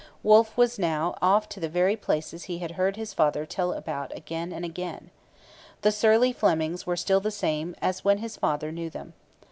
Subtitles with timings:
[0.23, 4.11] Wolfe was now off to the very places he had heard his father tell about
[4.17, 5.11] again and again.
[5.83, 9.13] The surly Flemings were still the same as when his father knew them.